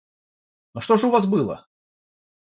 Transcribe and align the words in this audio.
Но 0.73 0.81
что 0.81 0.97
же 0.97 1.05
у 1.05 1.11
вас 1.11 1.27
было? 1.27 1.67